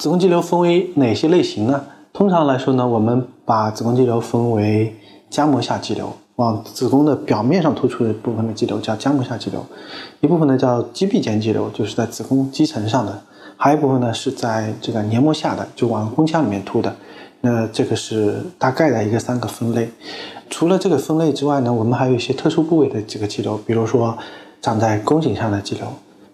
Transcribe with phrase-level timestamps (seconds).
[0.00, 1.84] 子宫肌瘤分为哪些类型呢？
[2.14, 4.96] 通常来说呢，我们把子宫肌瘤分为
[5.30, 9.60] 浆膜下肌瘤，往子宫的表面上突出的部分的肌瘤叫浆膜下肌瘤；
[10.22, 13.12] 一部分呢叫肌壁间肌瘤，就是在子宫肌层上的；
[13.58, 16.96] 还有一部分呢是在这个黏膜下的，就往宫腔里面突的。
[17.42, 19.90] 那这个是大概的一个三个分类。
[20.48, 24.16] 除了这个分类之外呢，我们还有一些特殊部位的这个肌瘤，比如说
[24.62, 25.84] 长在宫颈上的肌瘤。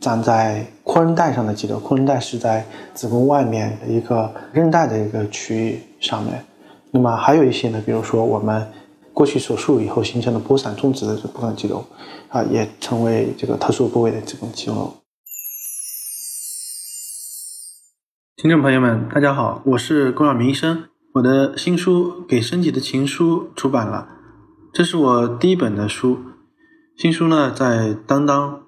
[0.00, 0.64] 长在
[0.98, 6.44] 阔韧带上的肌瘤，阔韧带是在子宫外面的一个韧带的一个区域上面。
[6.90, 8.66] 那么还有一些呢，比如说我们
[9.12, 11.86] 过去手术以后形成的波散种植的这部分肌瘤，
[12.30, 14.92] 啊，也成为这个特殊部位的子宫肌瘤。
[18.34, 20.86] 听众朋友们，大家好，我是龚晓明医生。
[21.12, 24.08] 我的新书《给身体的情书》出版了，
[24.72, 26.18] 这是我第一本的书。
[26.96, 28.67] 新书呢，在当当。